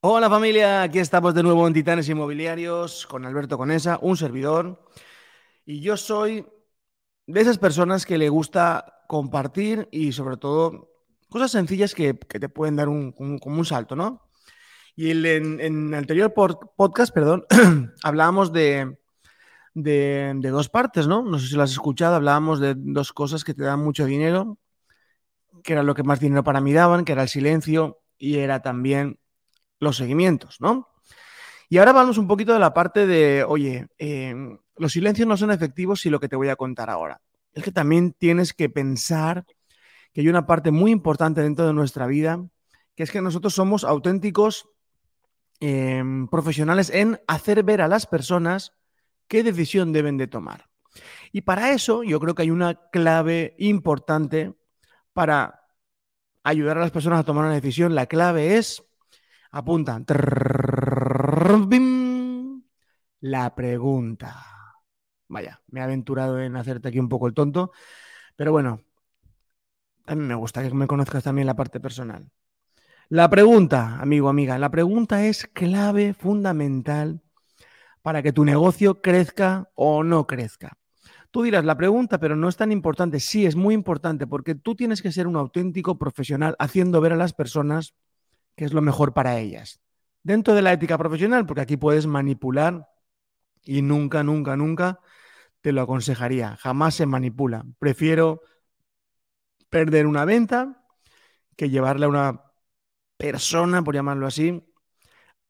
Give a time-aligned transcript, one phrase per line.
[0.00, 4.80] Hola familia, aquí estamos de nuevo en Titanes Inmobiliarios con Alberto Conesa, un servidor.
[5.66, 6.46] Y yo soy
[7.26, 10.88] de esas personas que le gusta compartir y sobre todo
[11.28, 14.30] cosas sencillas que, te pueden dar un, como un salto, ¿no?
[14.94, 17.44] Y en, el anterior podcast, perdón,
[18.04, 18.98] hablábamos de,
[19.74, 21.22] de, de, dos partes, ¿no?
[21.24, 24.58] No sé si lo has escuchado, hablábamos de dos cosas que te dan mucho dinero,
[25.64, 28.62] que era lo que más dinero para mí daban, que era el silencio y era
[28.62, 29.18] también
[29.80, 30.88] los seguimientos, ¿no?
[31.68, 35.50] Y ahora vamos un poquito de la parte de, oye, em, los silencios no son
[35.50, 37.20] efectivos si lo que te voy a contar ahora.
[37.52, 39.44] Es que también tienes que pensar
[40.12, 42.42] que hay una parte muy importante dentro de nuestra vida,
[42.94, 44.68] que es que nosotros somos auténticos
[45.60, 48.72] em, profesionales en hacer ver a las personas
[49.26, 50.70] qué decisión deben de tomar.
[51.32, 54.54] Y para eso yo creo que hay una clave importante
[55.12, 55.60] para
[56.42, 57.94] ayudar a las personas a tomar una decisión.
[57.94, 58.87] La clave es
[59.50, 60.04] Apuntan.
[63.20, 64.44] La pregunta.
[65.28, 67.72] Vaya, me he aventurado en hacerte aquí un poco el tonto,
[68.36, 68.80] pero bueno,
[70.06, 72.30] a mí me gusta que me conozcas también la parte personal.
[73.10, 77.22] La pregunta, amigo, amiga, la pregunta es clave, fundamental
[78.02, 80.78] para que tu negocio crezca o no crezca.
[81.30, 83.20] Tú dirás la pregunta, pero no es tan importante.
[83.20, 87.16] Sí, es muy importante porque tú tienes que ser un auténtico profesional haciendo ver a
[87.16, 87.94] las personas
[88.58, 89.80] qué es lo mejor para ellas.
[90.24, 92.88] Dentro de la ética profesional, porque aquí puedes manipular
[93.62, 94.98] y nunca, nunca, nunca
[95.60, 96.56] te lo aconsejaría.
[96.56, 97.64] Jamás se manipula.
[97.78, 98.40] Prefiero
[99.70, 100.84] perder una venta
[101.56, 102.42] que llevarle a una
[103.16, 104.68] persona, por llamarlo así,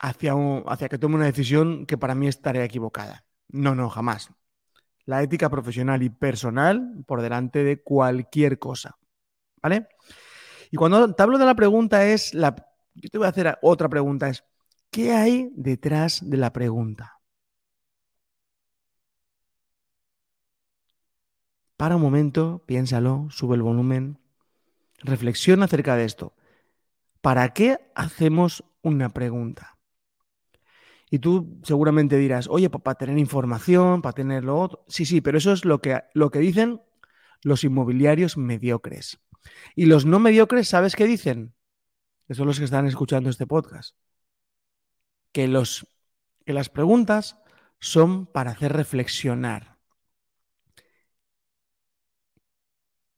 [0.00, 0.34] hacia,
[0.66, 3.24] hacia que tome una decisión que para mí es tarea equivocada.
[3.48, 4.30] No, no, jamás.
[5.04, 8.98] La ética profesional y personal por delante de cualquier cosa.
[9.62, 9.86] ¿Vale?
[10.72, 12.66] Y cuando te hablo de la pregunta es la
[12.96, 14.44] yo te voy a hacer otra pregunta, es,
[14.90, 17.20] ¿qué hay detrás de la pregunta?
[21.78, 24.18] Para un momento, piénsalo, sube el volumen,
[25.00, 26.34] reflexiona acerca de esto.
[27.22, 29.78] ¿Para qué hacemos una pregunta?
[31.10, 34.84] Y tú seguramente dirás, oye, para tener información, para tener lo otro.
[34.88, 36.80] Sí, sí, pero eso es lo que, lo que dicen
[37.42, 39.20] los inmobiliarios mediocres.
[39.76, 41.55] Y los no mediocres, ¿sabes qué dicen?
[42.26, 43.96] Que son los que están escuchando este podcast,
[45.32, 45.86] que, los,
[46.44, 47.38] que las preguntas
[47.78, 49.76] son para hacer reflexionar.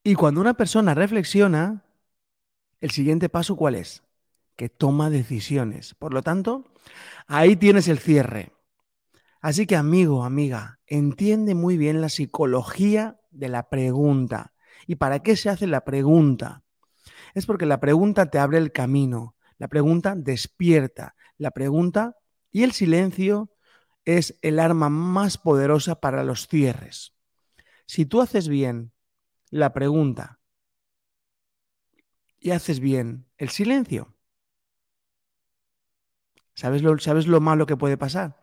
[0.02, 1.84] Y cuando una persona reflexiona,
[2.80, 4.02] el siguiente paso ¿cuál es?
[4.56, 5.94] Que toma decisiones.
[5.94, 6.64] Por lo tanto,
[7.26, 8.52] ahí tienes el cierre.
[9.40, 14.54] Así que amigo, amiga, entiende muy bien la psicología de la pregunta.
[14.86, 16.64] ¿Y para qué se hace la pregunta?
[17.34, 22.16] Es porque la pregunta te abre el camino, la pregunta despierta, la pregunta
[22.50, 23.50] y el silencio
[24.04, 27.14] es el arma más poderosa para los cierres.
[27.86, 28.92] Si tú haces bien
[29.50, 30.40] la pregunta
[32.38, 34.14] y haces bien el silencio,
[36.54, 38.36] ¿sabes lo, ¿sabes lo malo que puede pasar?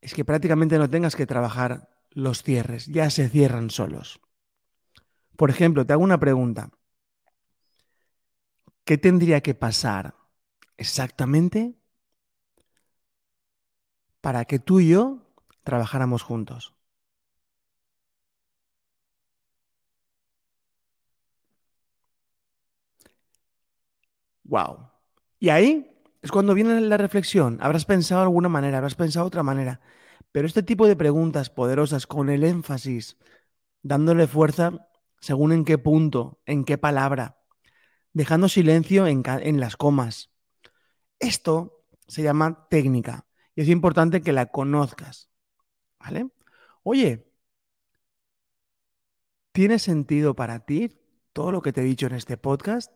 [0.00, 4.20] Es que prácticamente no tengas que trabajar los cierres, ya se cierran solos.
[5.36, 6.70] Por ejemplo, te hago una pregunta.
[8.86, 10.04] ¿Qué tendría que pasar
[10.84, 11.60] exactamente
[14.22, 15.18] para que tú y yo
[15.64, 16.74] trabajáramos juntos?
[24.44, 24.88] Wow.
[25.38, 25.90] Y ahí
[26.22, 27.58] es cuando viene la reflexión.
[27.60, 29.80] Habrás pensado de alguna manera, habrás pensado de otra manera.
[30.32, 33.16] Pero este tipo de preguntas poderosas con el énfasis,
[33.82, 34.88] dándole fuerza
[35.20, 37.38] según en qué punto, en qué palabra,
[38.12, 40.30] dejando silencio en, las comas.
[41.18, 45.30] Esto se llama técnica y es importante que la conozcas.
[45.98, 46.28] ¿Vale?
[46.82, 47.32] Oye,
[49.52, 50.98] ¿tiene sentido para ti
[51.32, 52.92] todo lo que te he dicho en este podcast?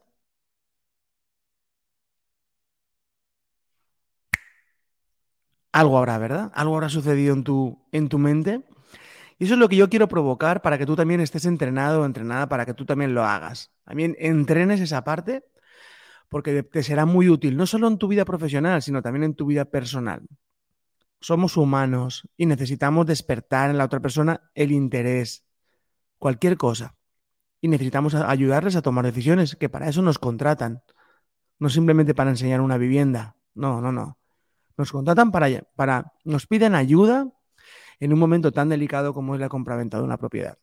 [5.73, 6.51] Algo habrá, ¿verdad?
[6.55, 8.65] Algo habrá sucedido en tu, en tu mente.
[9.39, 12.05] Y eso es lo que yo quiero provocar para que tú también estés entrenado o
[12.07, 13.71] entrenada, para que tú también lo hagas.
[13.85, 15.45] También entrenes esa parte,
[16.29, 19.47] porque te será muy útil, no solo en tu vida profesional, sino también en tu
[19.47, 20.23] vida personal.
[21.21, 25.45] Somos humanos y necesitamos despertar en la otra persona el interés,
[26.19, 26.97] cualquier cosa.
[27.61, 30.83] Y necesitamos ayudarles a tomar decisiones, que para eso nos contratan.
[31.59, 33.37] No simplemente para enseñar una vivienda.
[33.55, 34.19] No, no, no.
[34.77, 37.33] Nos contratan para, para nos piden ayuda
[38.01, 40.59] en un momento tan delicado como es la compraventa de una propiedad.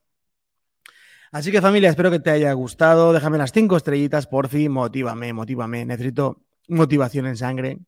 [1.32, 3.12] Así que familia, espero que te haya gustado.
[3.12, 5.84] Déjame las cinco estrellitas, por fin, motívame, motívame.
[5.84, 7.80] Necesito motivación en sangre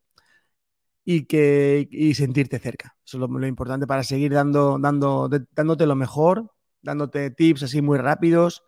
[1.04, 2.98] y, que, y sentirte cerca.
[3.06, 6.52] Eso es lo, importante para seguir dando, dando, dándote lo mejor,
[6.82, 8.64] dándote tips así muy rápidos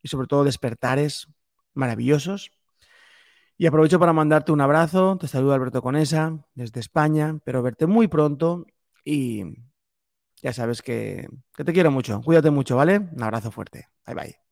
[0.00, 1.26] y sobre todo despertares
[1.74, 2.52] maravillosos.
[3.58, 5.18] Y aprovecho para mandarte un abrazo.
[5.18, 7.38] Te saludo Alberto Conesa desde España.
[7.44, 8.64] Pero verte muy pronto
[9.04, 9.44] y
[10.42, 12.20] ya sabes que, que te quiero mucho.
[12.22, 12.98] Cuídate mucho, ¿vale?
[12.98, 13.88] Un abrazo fuerte.
[14.06, 14.49] Bye bye.